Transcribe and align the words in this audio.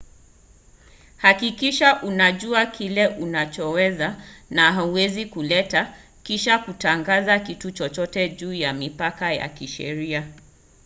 hakikisha 1.17 2.01
unajua 2.01 2.65
kile 2.65 3.07
unachoweza 3.07 4.15
na 4.49 4.73
hauwezi 4.73 5.25
kuleta 5.25 5.93
kisha 6.23 6.57
kutangaza 6.59 7.39
kitu 7.39 7.71
chochote 7.71 8.29
juu 8.29 8.53
ya 8.53 8.73
mipaka 8.73 9.33
ya 9.33 9.49
kisheria 9.49 10.27